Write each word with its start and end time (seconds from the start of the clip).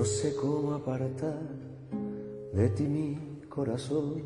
No 0.00 0.06
sé 0.06 0.34
cómo 0.34 0.72
apartar 0.72 1.42
de 2.54 2.70
ti 2.70 2.84
mi 2.84 3.18
corazón, 3.50 4.22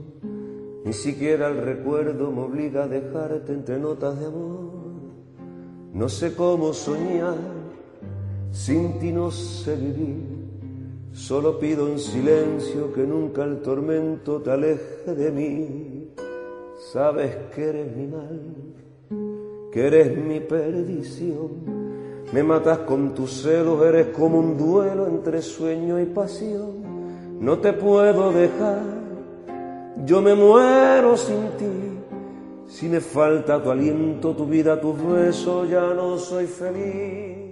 ni 0.85 0.93
siquiera 0.93 1.49
el 1.49 1.57
recuerdo 1.57 2.31
me 2.31 2.43
obliga 2.43 2.85
a 2.85 2.87
dejarte 2.87 3.53
entre 3.53 3.81
notas 3.81 4.21
de 4.21 4.27
amor. 4.27 4.71
No 5.93 6.09
sé 6.09 6.33
cómo 6.37 6.73
soñar, 6.73 7.39
sin 8.53 9.01
ti 9.01 9.11
no 9.11 9.33
sé 9.33 9.75
vivir. 9.75 10.47
Solo 11.11 11.59
pido 11.59 11.89
en 11.89 11.99
silencio 11.99 12.93
que 12.93 13.03
nunca 13.03 13.43
el 13.43 13.61
tormento 13.61 14.41
te 14.43 14.53
aleje 14.53 15.13
de 15.13 15.33
mí. 15.33 16.15
Sabes 16.93 17.35
que 17.53 17.65
eres 17.65 17.97
mi 17.97 18.07
mal, 18.07 18.41
que 19.73 19.87
eres 19.89 20.17
mi 20.25 20.39
perdición 20.39 21.84
me 22.33 22.43
matas 22.43 22.79
con 22.81 23.15
tus 23.15 23.43
celos, 23.43 23.85
eres 23.85 24.09
como 24.09 24.39
un 24.39 24.57
duelo 24.57 25.07
entre 25.07 25.43
sueño 25.43 26.01
y 26.01 26.07
pasión. 26.07 27.41
No 27.41 27.59
te 27.59 27.73
puedo 27.73 28.33
dejar, 28.33 28.83
yo 30.05 30.23
me 30.23 30.35
muero 30.35 31.17
sin 31.17 31.49
ti. 31.59 31.95
Si 32.67 32.89
me 32.89 33.01
falta 33.01 33.63
tu 33.63 33.71
aliento, 33.71 34.35
tu 34.35 34.47
vida, 34.47 34.81
tus 34.81 35.01
besos, 35.05 35.69
ya 35.69 35.95
no 35.95 36.19
soy 36.19 36.47
feliz. 36.47 37.45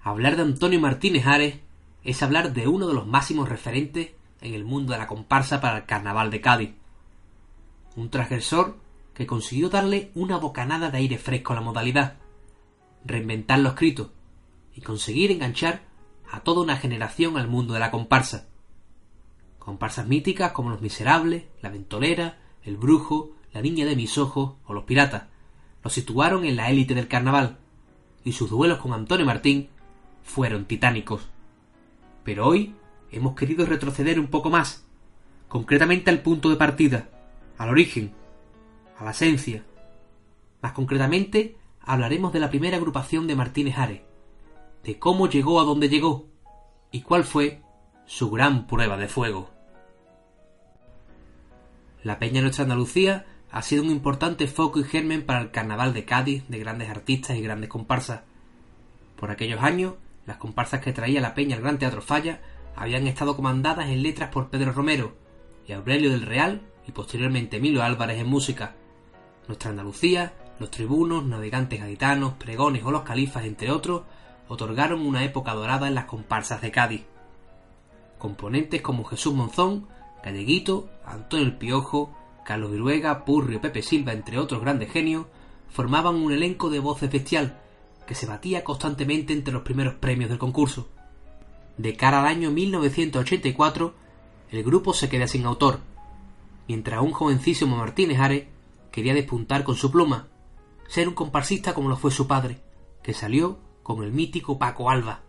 Hablar 0.00 0.36
de 0.36 0.42
Antonio 0.42 0.80
Martínez 0.80 1.26
Ares 1.26 1.56
es 2.04 2.22
hablar 2.22 2.52
de 2.52 2.68
uno 2.68 2.86
de 2.86 2.94
los 2.94 3.06
máximos 3.06 3.48
referentes 3.48 4.10
en 4.40 4.54
el 4.54 4.64
mundo 4.64 4.92
de 4.92 4.98
la 4.98 5.06
comparsa 5.06 5.60
para 5.60 5.78
el 5.78 5.84
Carnaval 5.84 6.30
de 6.30 6.40
Cádiz. 6.40 6.70
Un 7.96 8.10
transgresor 8.10 8.76
que 9.16 9.26
consiguió 9.26 9.70
darle 9.70 10.10
una 10.14 10.36
bocanada 10.36 10.90
de 10.90 10.98
aire 10.98 11.16
fresco 11.16 11.54
a 11.54 11.56
la 11.56 11.62
modalidad, 11.62 12.18
reinventar 13.02 13.58
lo 13.58 13.70
escrito 13.70 14.12
y 14.74 14.82
conseguir 14.82 15.30
enganchar 15.30 15.80
a 16.30 16.40
toda 16.40 16.60
una 16.60 16.76
generación 16.76 17.38
al 17.38 17.48
mundo 17.48 17.72
de 17.72 17.80
la 17.80 17.90
comparsa. 17.90 18.46
Comparsas 19.58 20.06
míticas 20.06 20.52
como 20.52 20.68
Los 20.68 20.82
Miserables, 20.82 21.44
La 21.62 21.70
Ventolera, 21.70 22.40
El 22.62 22.76
Brujo, 22.76 23.30
La 23.54 23.62
Niña 23.62 23.86
de 23.86 23.96
mis 23.96 24.18
Ojos 24.18 24.56
o 24.66 24.74
Los 24.74 24.84
Piratas 24.84 25.22
lo 25.82 25.88
situaron 25.88 26.44
en 26.44 26.56
la 26.56 26.68
élite 26.68 26.94
del 26.94 27.08
carnaval 27.08 27.56
y 28.22 28.32
sus 28.32 28.50
duelos 28.50 28.80
con 28.80 28.92
Antonio 28.92 29.24
Martín 29.24 29.70
fueron 30.24 30.66
titánicos. 30.66 31.22
Pero 32.22 32.46
hoy 32.46 32.74
hemos 33.10 33.34
querido 33.34 33.64
retroceder 33.64 34.20
un 34.20 34.26
poco 34.26 34.50
más, 34.50 34.84
concretamente 35.48 36.10
al 36.10 36.20
punto 36.20 36.50
de 36.50 36.56
partida, 36.56 37.08
al 37.56 37.70
origen, 37.70 38.12
a 38.98 39.04
la 39.04 39.10
esencia. 39.10 39.64
Más 40.62 40.72
concretamente, 40.72 41.56
hablaremos 41.80 42.32
de 42.32 42.40
la 42.40 42.50
primera 42.50 42.76
agrupación 42.76 43.26
de 43.26 43.36
Martínez 43.36 43.78
Ares, 43.78 44.02
de 44.84 44.98
cómo 44.98 45.28
llegó 45.28 45.60
a 45.60 45.64
donde 45.64 45.88
llegó 45.88 46.26
y 46.90 47.02
cuál 47.02 47.24
fue 47.24 47.62
su 48.06 48.30
gran 48.30 48.66
prueba 48.66 48.96
de 48.96 49.08
fuego. 49.08 49.50
La 52.02 52.18
Peña 52.18 52.40
Nuestra 52.40 52.62
Andalucía 52.62 53.26
ha 53.50 53.62
sido 53.62 53.82
un 53.82 53.90
importante 53.90 54.46
foco 54.46 54.80
y 54.80 54.84
germen 54.84 55.26
para 55.26 55.40
el 55.40 55.50
carnaval 55.50 55.92
de 55.92 56.04
Cádiz 56.04 56.44
de 56.48 56.58
grandes 56.58 56.88
artistas 56.88 57.36
y 57.36 57.42
grandes 57.42 57.68
comparsas. 57.68 58.22
Por 59.16 59.30
aquellos 59.30 59.62
años, 59.62 59.94
las 60.26 60.36
comparsas 60.36 60.80
que 60.80 60.92
traía 60.92 61.20
la 61.20 61.34
Peña 61.34 61.56
al 61.56 61.62
Gran 61.62 61.78
Teatro 61.78 62.02
Falla 62.02 62.40
habían 62.76 63.06
estado 63.06 63.34
comandadas 63.34 63.88
en 63.88 64.02
letras 64.02 64.30
por 64.30 64.50
Pedro 64.50 64.72
Romero 64.72 65.16
y 65.66 65.72
Aurelio 65.72 66.10
del 66.10 66.22
Real 66.22 66.60
y 66.86 66.92
posteriormente 66.92 67.56
Emilio 67.56 67.82
Álvarez 67.82 68.20
en 68.20 68.28
música, 68.28 68.76
nuestra 69.48 69.70
Andalucía, 69.70 70.34
los 70.58 70.70
tribunos, 70.70 71.24
navegantes 71.24 71.80
gaditanos, 71.80 72.34
pregones 72.34 72.84
o 72.84 72.90
los 72.90 73.02
califas, 73.02 73.44
entre 73.44 73.70
otros, 73.70 74.02
otorgaron 74.48 75.04
una 75.04 75.24
época 75.24 75.54
dorada 75.54 75.88
en 75.88 75.94
las 75.94 76.06
comparsas 76.06 76.60
de 76.62 76.70
Cádiz. 76.70 77.02
Componentes 78.18 78.80
como 78.82 79.04
Jesús 79.04 79.34
Monzón, 79.34 79.86
Galleguito, 80.22 80.88
Antonio 81.04 81.46
el 81.46 81.56
Piojo, 81.56 82.16
Carlos 82.44 82.70
Viruega, 82.70 83.24
Purrio, 83.24 83.60
Pepe 83.60 83.82
Silva, 83.82 84.12
entre 84.12 84.38
otros 84.38 84.60
grandes 84.60 84.90
genios, 84.90 85.26
formaban 85.68 86.14
un 86.14 86.32
elenco 86.32 86.70
de 86.70 86.78
voces 86.78 87.10
bestial 87.10 87.60
que 88.06 88.14
se 88.14 88.26
batía 88.26 88.64
constantemente 88.64 89.32
entre 89.32 89.52
los 89.52 89.62
primeros 89.62 89.94
premios 89.94 90.30
del 90.30 90.38
concurso. 90.38 90.88
De 91.76 91.96
cara 91.96 92.20
al 92.20 92.26
año 92.26 92.50
1984, 92.50 93.94
el 94.50 94.62
grupo 94.62 94.94
se 94.94 95.08
queda 95.08 95.26
sin 95.26 95.44
autor, 95.44 95.80
mientras 96.68 97.02
un 97.02 97.12
jovencísimo 97.12 97.76
Martínez 97.76 98.20
Ares 98.20 98.44
quería 98.96 99.12
despuntar 99.12 99.62
con 99.62 99.76
su 99.76 99.90
pluma, 99.90 100.28
ser 100.88 101.06
un 101.06 101.12
comparsista 101.12 101.74
como 101.74 101.90
lo 101.90 101.98
fue 101.98 102.10
su 102.10 102.26
padre, 102.26 102.62
que 103.02 103.12
salió 103.12 103.58
con 103.82 104.02
el 104.02 104.10
mítico 104.10 104.58
Paco 104.58 104.88
Alba. 104.88 105.20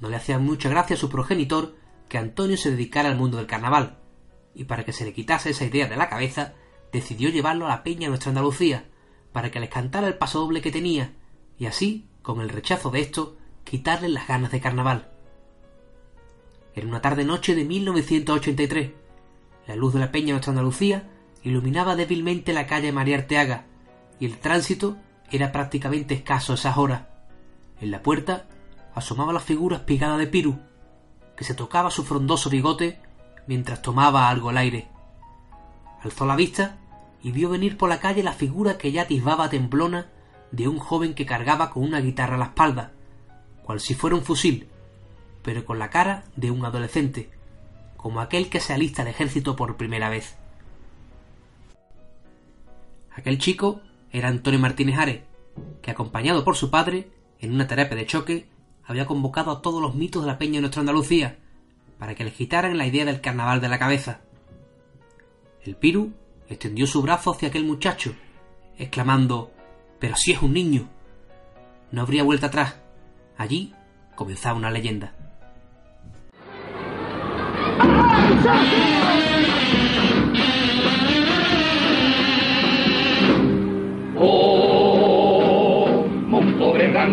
No 0.00 0.10
le 0.10 0.16
hacía 0.16 0.38
mucha 0.38 0.68
gracia 0.68 0.94
a 0.94 0.98
su 0.98 1.08
progenitor 1.08 1.76
que 2.10 2.18
Antonio 2.18 2.58
se 2.58 2.70
dedicara 2.70 3.08
al 3.08 3.16
mundo 3.16 3.38
del 3.38 3.46
carnaval, 3.46 4.00
y 4.54 4.64
para 4.64 4.84
que 4.84 4.92
se 4.92 5.06
le 5.06 5.14
quitase 5.14 5.48
esa 5.48 5.64
idea 5.64 5.88
de 5.88 5.96
la 5.96 6.10
cabeza, 6.10 6.52
decidió 6.92 7.30
llevarlo 7.30 7.64
a 7.64 7.70
la 7.70 7.82
peña 7.82 8.00
de 8.00 8.08
nuestra 8.08 8.32
Andalucía, 8.32 8.84
para 9.32 9.50
que 9.50 9.60
les 9.60 9.70
cantara 9.70 10.06
el 10.06 10.18
paso 10.18 10.40
doble 10.40 10.60
que 10.60 10.70
tenía, 10.70 11.14
y 11.56 11.64
así, 11.64 12.10
con 12.20 12.42
el 12.42 12.50
rechazo 12.50 12.90
de 12.90 13.00
esto, 13.00 13.38
quitarle 13.64 14.10
las 14.10 14.28
ganas 14.28 14.52
de 14.52 14.60
carnaval. 14.60 15.10
Era 16.74 16.86
una 16.86 17.00
tarde 17.00 17.24
noche 17.24 17.54
de 17.54 17.64
1983. 17.64 18.90
La 19.68 19.74
luz 19.74 19.94
de 19.94 20.00
la 20.00 20.12
peña 20.12 20.26
de 20.26 20.32
nuestra 20.32 20.50
Andalucía 20.50 21.08
iluminaba 21.42 21.96
débilmente 21.96 22.52
la 22.52 22.66
calle 22.66 22.92
María 22.92 23.16
Arteaga, 23.18 23.64
y 24.20 24.26
el 24.26 24.38
tránsito 24.38 24.96
era 25.30 25.52
prácticamente 25.52 26.14
escaso 26.14 26.52
a 26.52 26.54
esas 26.56 26.76
horas. 26.76 27.02
En 27.80 27.90
la 27.90 28.02
puerta 28.02 28.46
asomaba 28.94 29.32
la 29.32 29.40
figura 29.40 29.76
espigada 29.76 30.16
de 30.16 30.26
Piru, 30.26 30.58
que 31.36 31.44
se 31.44 31.54
tocaba 31.54 31.90
su 31.90 32.04
frondoso 32.04 32.50
bigote 32.50 33.00
mientras 33.46 33.82
tomaba 33.82 34.28
algo 34.28 34.48
al 34.48 34.58
aire. 34.58 34.88
Alzó 36.02 36.26
la 36.26 36.36
vista 36.36 36.78
y 37.22 37.32
vio 37.32 37.48
venir 37.48 37.76
por 37.76 37.88
la 37.88 38.00
calle 38.00 38.22
la 38.22 38.32
figura 38.32 38.78
que 38.78 38.92
ya 38.92 39.02
atisbaba 39.02 39.50
temblona 39.50 40.06
de 40.50 40.68
un 40.68 40.78
joven 40.78 41.14
que 41.14 41.26
cargaba 41.26 41.70
con 41.70 41.82
una 41.82 42.00
guitarra 42.00 42.36
a 42.36 42.38
la 42.38 42.44
espalda, 42.46 42.92
cual 43.62 43.80
si 43.80 43.94
fuera 43.94 44.16
un 44.16 44.22
fusil, 44.22 44.68
pero 45.42 45.64
con 45.64 45.78
la 45.78 45.90
cara 45.90 46.24
de 46.36 46.50
un 46.50 46.64
adolescente, 46.64 47.30
como 47.96 48.20
aquel 48.20 48.48
que 48.48 48.60
se 48.60 48.72
alista 48.72 49.02
al 49.02 49.08
ejército 49.08 49.56
por 49.56 49.76
primera 49.76 50.08
vez. 50.08 50.36
Aquel 53.18 53.38
chico 53.38 53.80
era 54.12 54.28
Antonio 54.28 54.60
Martínez 54.60 54.96
Ares, 54.96 55.22
que 55.82 55.90
acompañado 55.90 56.44
por 56.44 56.54
su 56.54 56.70
padre, 56.70 57.10
en 57.40 57.52
una 57.52 57.66
terapia 57.66 57.96
de 57.96 58.06
choque, 58.06 58.48
había 58.84 59.06
convocado 59.06 59.50
a 59.50 59.60
todos 59.60 59.82
los 59.82 59.96
mitos 59.96 60.22
de 60.22 60.28
la 60.28 60.38
peña 60.38 60.54
de 60.54 60.60
nuestra 60.60 60.82
Andalucía, 60.82 61.36
para 61.98 62.14
que 62.14 62.22
les 62.22 62.34
quitaran 62.34 62.78
la 62.78 62.86
idea 62.86 63.04
del 63.04 63.20
carnaval 63.20 63.60
de 63.60 63.68
la 63.68 63.80
cabeza. 63.80 64.20
El 65.64 65.74
Piru 65.74 66.12
extendió 66.48 66.86
su 66.86 67.02
brazo 67.02 67.32
hacia 67.32 67.48
aquel 67.48 67.64
muchacho, 67.64 68.14
exclamando 68.78 69.50
Pero 69.98 70.14
si 70.14 70.30
es 70.30 70.40
un 70.40 70.52
niño. 70.52 70.88
No 71.90 72.02
habría 72.02 72.22
vuelta 72.22 72.46
atrás. 72.46 72.76
Allí 73.36 73.74
comenzaba 74.14 74.56
una 74.56 74.70
leyenda. 74.70 75.12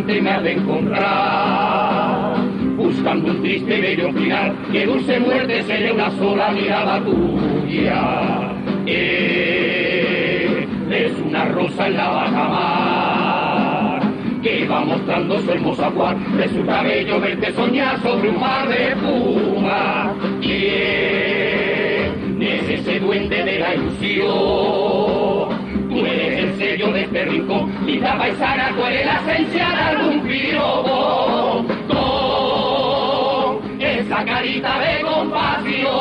Me 0.05 0.29
ha 0.29 0.39
de 0.41 0.51
encontrar. 0.53 2.35
Buscando 2.77 3.31
un 3.31 3.41
triste 3.41 3.81
bello 3.81 4.13
final, 4.13 4.55
que 4.71 4.85
dulce 4.85 5.19
muerte 5.19 5.63
sería 5.63 5.91
una 5.93 6.11
sola 6.11 6.51
mirada 6.51 7.03
tuya. 7.03 8.51
es 10.91 11.11
una 11.25 11.45
rosa 11.45 11.87
en 11.87 11.97
la 11.97 12.09
baja 12.09 12.47
mar, 12.47 14.01
que 14.41 14.67
va 14.67 14.85
mostrando 14.85 15.39
su 15.39 15.51
hermosa 15.51 15.89
cual, 15.89 16.15
de 16.37 16.47
su 16.49 16.63
cabello 16.65 17.19
verte 17.19 17.51
soñar 17.53 17.99
sobre 18.01 18.29
un 18.29 18.39
mar 18.39 18.69
de 18.69 18.89
espuma. 18.89 20.13
¿Quién 20.41 22.41
es 22.41 22.69
ese 22.69 22.99
duende 22.99 23.43
de 23.43 23.59
la 23.59 23.73
ilusión? 23.75 25.24
Bello 26.75 26.91
de 26.91 27.03
este 27.03 27.23
rincón. 27.23 27.71
Linda 27.85 28.17
paisana, 28.17 28.73
tú 28.75 28.83
eres 28.83 29.05
la 29.05 29.21
esencia 29.21 29.69
de 29.69 29.81
algún 29.81 30.19
pirobo. 30.27 31.65
Con 31.87 33.61
esa 33.79 34.25
carita 34.25 34.79
de 34.79 35.01
compasión, 35.01 35.93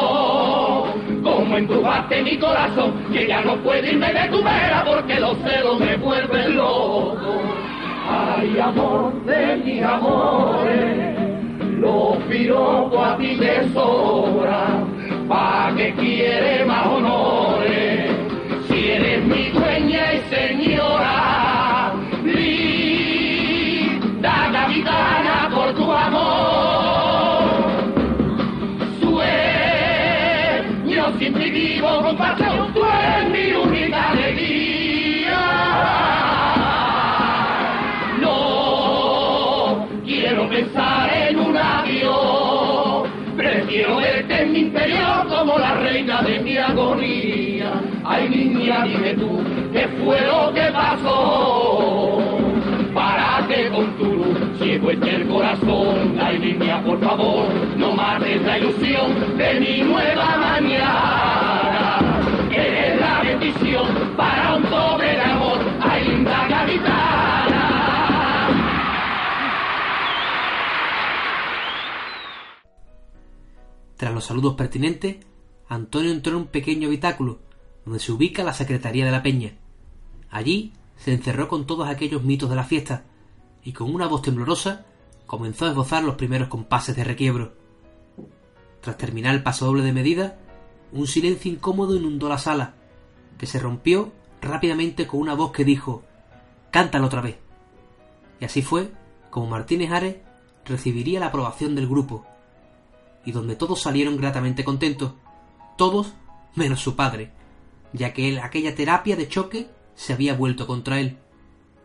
como 1.22 1.58
entubaste 1.58 2.22
mi 2.22 2.36
corazón, 2.38 2.92
que 3.12 3.28
ya 3.28 3.40
no 3.42 3.54
puede 3.58 3.92
irme 3.92 4.12
de 4.12 4.28
tu 4.30 4.42
vera 4.42 4.82
porque 4.84 5.20
los 5.20 5.38
celos 5.38 5.78
me 5.78 5.96
vuelven 5.96 6.56
loco. 6.56 7.40
Ay, 8.10 8.58
amor 8.58 9.12
de 9.26 9.56
mis 9.58 9.80
amores, 9.80 11.16
los 11.78 12.16
piropos 12.28 13.06
a 13.06 13.16
ti 13.16 13.36
te 13.36 13.68
sobran, 13.72 14.88
pa' 15.28 15.72
que 15.76 15.92
quiere 15.94 16.63
de 46.22 46.40
mi 46.40 46.56
agonía. 46.56 47.72
Ay 48.04 48.28
niña, 48.28 48.84
dime 48.84 49.14
tú, 49.14 49.42
¿qué 49.72 49.88
fue 50.02 50.20
lo 50.26 50.52
que 50.52 50.70
pasó? 50.72 52.28
Párate 52.94 53.70
con 53.70 53.96
tu 53.96 54.04
luz, 54.04 54.38
ciego 54.58 54.90
está 54.90 55.10
el 55.10 55.26
corazón. 55.28 56.18
Ay 56.20 56.38
niña, 56.38 56.82
por 56.82 57.00
favor, 57.00 57.46
no 57.76 57.92
mates 57.92 58.42
la 58.42 58.58
ilusión 58.58 59.36
de 59.36 59.60
mi 59.60 59.82
nueva 59.82 60.36
mañana. 60.36 62.00
Eres 62.50 63.00
la 63.00 63.22
bendición 63.22 63.86
para 64.16 64.56
un 64.56 64.62
pobre 64.64 65.20
amor, 65.20 65.58
ay 65.80 66.04
linda 66.08 66.46
capitana. 66.48 67.14
Tras 73.96 74.12
los 74.12 74.24
saludos 74.24 74.54
pertinentes, 74.54 75.16
Antonio 75.68 76.10
entró 76.10 76.32
en 76.32 76.38
un 76.38 76.46
pequeño 76.46 76.88
habitáculo 76.88 77.40
donde 77.84 78.00
se 78.00 78.12
ubica 78.12 78.44
la 78.44 78.54
Secretaría 78.54 79.04
de 79.04 79.10
la 79.10 79.22
Peña. 79.22 79.52
Allí 80.30 80.72
se 80.96 81.12
encerró 81.12 81.48
con 81.48 81.66
todos 81.66 81.88
aquellos 81.88 82.22
mitos 82.22 82.48
de 82.50 82.56
la 82.56 82.64
fiesta 82.64 83.04
y 83.62 83.72
con 83.72 83.94
una 83.94 84.06
voz 84.06 84.22
temblorosa 84.22 84.86
comenzó 85.26 85.66
a 85.66 85.70
esbozar 85.70 86.04
los 86.04 86.16
primeros 86.16 86.48
compases 86.48 86.96
de 86.96 87.04
requiebro. 87.04 87.54
Tras 88.80 88.98
terminar 88.98 89.34
el 89.34 89.42
paso 89.42 89.66
doble 89.66 89.82
de 89.82 89.92
medida, 89.92 90.38
un 90.92 91.06
silencio 91.06 91.50
incómodo 91.50 91.96
inundó 91.96 92.28
la 92.28 92.38
sala, 92.38 92.74
que 93.38 93.46
se 93.46 93.58
rompió 93.58 94.12
rápidamente 94.40 95.06
con 95.06 95.20
una 95.20 95.34
voz 95.34 95.52
que 95.52 95.64
dijo 95.64 96.04
Cántalo 96.70 97.06
otra 97.06 97.20
vez. 97.20 97.38
Y 98.40 98.44
así 98.44 98.62
fue 98.62 98.92
como 99.30 99.46
Martínez 99.46 99.90
Ares 99.90 100.16
recibiría 100.64 101.20
la 101.20 101.26
aprobación 101.26 101.74
del 101.74 101.88
grupo, 101.88 102.24
y 103.24 103.32
donde 103.32 103.56
todos 103.56 103.80
salieron 103.80 104.16
gratamente 104.16 104.64
contentos, 104.64 105.14
todos 105.76 106.14
menos 106.54 106.80
su 106.80 106.96
padre, 106.96 107.32
ya 107.92 108.12
que 108.12 108.40
aquella 108.40 108.74
terapia 108.74 109.16
de 109.16 109.28
choque 109.28 109.68
se 109.94 110.12
había 110.12 110.34
vuelto 110.34 110.66
contra 110.66 111.00
él, 111.00 111.18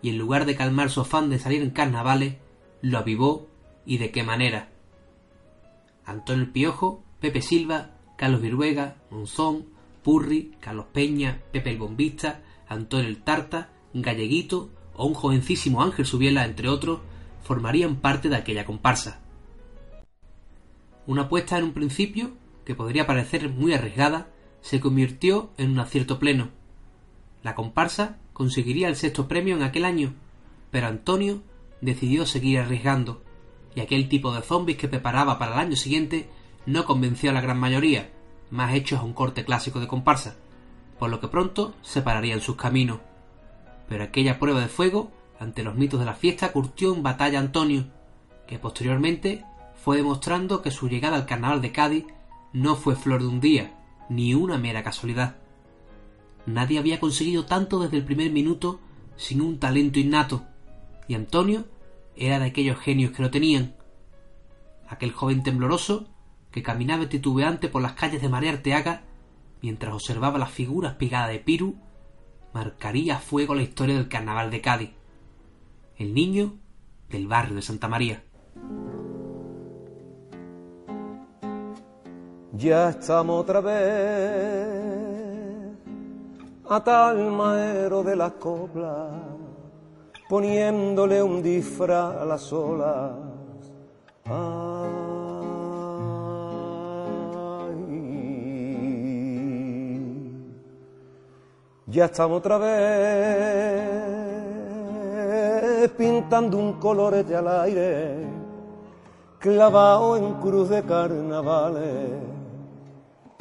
y 0.02 0.10
en 0.10 0.18
lugar 0.18 0.46
de 0.46 0.56
calmar 0.56 0.90
su 0.90 1.02
afán 1.02 1.30
de 1.30 1.40
salir 1.40 1.62
en 1.62 1.72
carnavales, 1.72 2.36
lo 2.82 2.98
avivó 2.98 3.48
y 3.86 3.98
de 3.98 4.12
qué 4.12 4.24
manera. 4.24 4.70
Antonio 6.06 6.44
el 6.44 6.52
Piojo, 6.52 7.04
Pepe 7.20 7.42
Silva, 7.42 7.92
Carlos 8.16 8.42
Viruega, 8.42 8.96
Monzón, 9.12 9.68
Purri, 10.04 10.56
Carlos 10.60 10.88
Peña, 10.92 11.42
Pepe 11.52 11.72
el 11.72 11.78
Bombista, 11.78 12.42
Antonio 12.68 13.08
el 13.08 13.22
Tarta, 13.22 13.70
Galleguito 13.94 14.70
o 14.96 15.06
un 15.06 15.14
jovencísimo 15.14 15.82
Ángel 15.82 16.06
Subiela, 16.06 16.46
entre 16.46 16.70
otros, 16.70 17.00
formarían 17.44 17.98
parte 17.98 18.30
de 18.30 18.36
aquella 18.36 18.66
comparsa. 18.66 19.22
Una 21.08 21.24
apuesta 21.24 21.58
en 21.58 21.64
un 21.66 21.74
principio, 21.74 22.32
que 22.70 22.76
podría 22.76 23.08
parecer 23.08 23.50
muy 23.50 23.74
arriesgada, 23.74 24.28
se 24.62 24.80
convirtió 24.80 25.50
en 25.58 25.72
un 25.72 25.80
acierto 25.80 26.20
pleno. 26.20 26.50
La 27.42 27.56
comparsa 27.56 28.20
conseguiría 28.32 28.90
el 28.90 28.96
sexto 28.96 29.28
premio 29.28 29.56
en 29.56 29.64
aquel 29.64 29.86
año, 29.86 30.14
pero 30.70 30.86
Antonio 30.86 31.42
decidió 31.82 32.28
seguir 32.28 32.60
arriesgando, 32.60 33.24
y 33.74 33.80
aquel 33.80 34.08
tipo 34.08 34.32
de 34.32 34.44
zombies 34.44 34.78
que 34.78 34.88
preparaba 34.88 35.40
para 35.40 35.54
el 35.54 35.60
año 35.62 35.76
siguiente 35.76 36.30
no 36.68 36.86
convenció 36.86 37.32
a 37.32 37.34
la 37.34 37.42
gran 37.42 37.60
mayoría, 37.60 38.12
más 38.52 38.76
hechos 38.76 39.00
a 39.00 39.04
un 39.04 39.14
corte 39.14 39.44
clásico 39.44 39.80
de 39.80 39.88
comparsa, 39.88 40.36
por 41.00 41.10
lo 41.10 41.20
que 41.20 41.28
pronto 41.28 41.74
separarían 41.82 42.40
sus 42.40 42.56
caminos. 42.56 43.00
Pero 43.88 44.04
aquella 44.04 44.38
prueba 44.38 44.60
de 44.60 44.68
fuego, 44.68 45.12
ante 45.40 45.64
los 45.64 45.74
mitos 45.74 46.00
de 46.00 46.06
la 46.06 46.14
fiesta, 46.14 46.52
curtió 46.52 46.94
en 46.94 47.02
batalla 47.02 47.40
a 47.40 47.42
Antonio, 47.42 47.88
que 48.46 48.60
posteriormente 48.60 49.44
fue 49.84 49.98
demostrando 49.98 50.62
que 50.62 50.70
su 50.70 50.88
llegada 50.88 51.16
al 51.16 51.26
carnaval 51.26 51.64
de 51.64 51.72
Cádiz 51.72 52.06
no 52.54 52.76
fue 52.76 52.96
flor 52.96 53.22
de 53.22 53.28
un 53.28 53.40
día, 53.40 53.78
ni 54.10 54.34
una 54.34 54.58
mera 54.58 54.84
casualidad. 54.84 55.38
Nadie 56.46 56.80
había 56.80 57.00
conseguido 57.00 57.46
tanto 57.46 57.80
desde 57.80 57.98
el 57.98 58.06
primer 58.06 58.32
minuto 58.32 58.80
sin 59.18 59.42
un 59.42 59.60
talento 59.60 60.00
innato, 60.00 60.46
y 61.08 61.16
Antonio 61.16 61.66
era 62.16 62.40
de 62.40 62.46
aquellos 62.46 62.80
genios 62.80 63.12
que 63.12 63.22
lo 63.22 63.32
tenían. 63.32 63.76
Aquel 64.88 65.12
joven 65.12 65.44
tembloroso 65.44 66.08
que 66.52 66.64
caminaba 66.64 67.10
titubeante 67.10 67.68
por 67.68 67.82
las 67.82 67.94
calles 67.94 68.22
de 68.22 68.30
Marea 68.30 68.54
Arteaga 68.54 69.04
mientras 69.62 69.94
observaba 69.94 70.40
las 70.40 70.52
figuras 70.52 70.96
pigadas 70.96 71.30
de 71.30 71.40
Piru, 71.40 71.76
marcaría 72.54 73.18
a 73.18 73.20
fuego 73.20 73.56
la 73.56 73.62
historia 73.62 73.96
del 73.96 74.08
carnaval 74.08 74.52
de 74.52 74.62
Cádiz. 74.62 74.92
El 75.98 76.14
niño 76.14 76.56
del 77.10 77.28
barrio 77.28 77.56
de 77.56 77.62
Santa 77.62 77.88
María. 77.88 78.24
Ya 82.60 82.90
estamos 82.90 83.40
otra 83.40 83.62
vez 83.62 84.68
a 86.68 86.84
tal 86.84 87.32
maero 87.32 88.04
de 88.04 88.18
las 88.18 88.34
coplas, 88.34 89.14
poniéndole 90.28 91.24
un 91.24 91.42
disfraz 91.42 92.18
a 92.18 92.26
las 92.26 92.52
olas. 92.52 93.12
Ya 101.88 102.06
estamos 102.06 102.40
otra 102.40 102.58
vez 102.58 102.70
pintando 105.98 106.58
un 106.58 106.74
colorete 106.74 107.38
al 107.38 107.48
aire, 107.48 108.28
clavado 109.40 110.18
en 110.18 110.34
cruz 110.42 110.68
de 110.68 110.84
carnavales. 110.84 112.39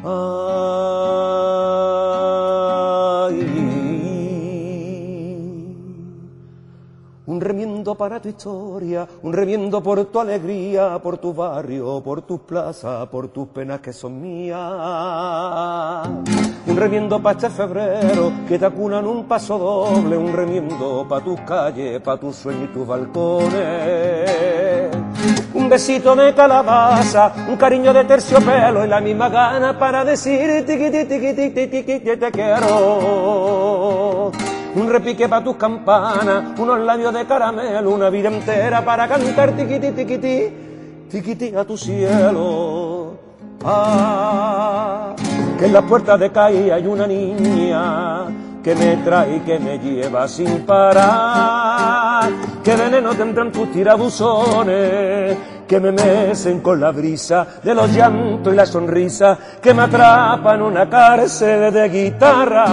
Ay, 0.01 0.05
un 7.27 7.41
remiendo 7.41 7.97
para 7.97 8.21
tu 8.23 8.29
historia, 8.29 9.09
un 9.23 9.33
remiendo 9.33 9.83
por 9.83 10.05
tu 10.05 10.21
alegría, 10.21 11.01
por 11.03 11.19
tu 11.19 11.35
barrio, 11.35 12.01
por 12.01 12.23
tus 12.23 12.39
plazas, 12.43 13.09
por 13.09 13.27
tus 13.27 13.49
penas 13.49 13.81
que 13.81 13.93
son 13.93 14.23
mías. 14.23 14.61
Un 16.69 16.77
remiendo 16.77 17.21
para 17.21 17.37
este 17.37 17.51
febrero 17.51 18.31
que 18.47 18.57
te 18.57 18.67
acunan 18.67 19.05
un 19.05 19.25
paso 19.25 19.59
doble, 19.59 20.17
un 20.17 20.33
remiendo 20.33 21.07
para 21.09 21.25
tus 21.25 21.41
calles, 21.41 22.01
para 22.03 22.21
tus 22.21 22.37
sueños 22.37 22.69
y 22.71 22.73
tus 22.73 22.87
balcones. 22.87 24.58
Un 25.55 25.69
besito 25.69 26.15
de 26.15 26.35
calabaza, 26.35 27.33
un 27.49 27.57
cariño 27.57 27.93
de 27.93 28.05
terciopelo 28.05 28.85
y 28.85 28.89
la 28.89 29.01
misma 29.01 29.29
gana 29.29 29.77
para 29.79 30.05
decir 30.05 30.65
tiqui 30.67 30.91
tiqui 30.91 31.35
tiqui 31.35 31.67
tiqui 31.69 32.01
te 32.01 32.31
quiero. 32.31 34.31
Un 34.75 34.89
repique 34.89 35.29
para 35.29 35.43
tus 35.43 35.57
campanas, 35.57 36.59
unos 36.59 36.79
labios 36.81 37.15
de 37.15 37.25
caramelo, 37.25 37.91
una 37.91 38.11
vida 38.11 38.29
entera 38.29 38.85
para 38.85 39.09
cantar 39.09 39.53
tiquiti 39.53 39.93
tiquiti, 39.93 40.53
tiquiti 41.11 41.55
a 41.55 41.65
tu 41.65 41.79
cielo. 41.79 43.17
Ah, 43.65 45.15
que 45.59 45.67
en 45.67 45.73
la 45.73 45.83
puerta 45.83 46.17
de 46.17 46.31
calle 46.31 46.73
hay 46.73 46.87
una 46.87 47.07
niña 47.07 48.27
que 48.63 48.75
me 48.75 48.97
trae 48.99 49.37
y 49.37 49.41
que 49.41 49.59
me 49.59 49.79
lleva 49.79 50.29
sin 50.29 50.67
parar. 50.67 52.08
Que 52.63 52.77
veneno 52.77 53.15
tendrán 53.15 53.51
tus 53.53 53.71
tirabuzones, 53.73 55.37
que 55.67 55.81
me 55.81 55.93
mecen 55.93 56.61
con 56.61 56.81
la 56.81 56.91
brisa 56.91 57.47
de 57.63 57.75
los 57.75 57.91
llantos 57.91 58.53
y 58.53 58.57
la 58.57 58.67
sonrisa, 58.67 59.39
que 59.61 59.75
me 59.75 59.83
atrapan 59.83 60.63
una 60.63 60.89
cárcel 60.89 61.73
de 61.73 61.89
guitarra. 61.89 62.69